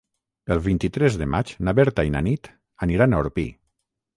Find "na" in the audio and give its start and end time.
1.67-1.75, 2.17-2.25